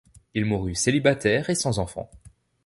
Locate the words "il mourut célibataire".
0.33-1.51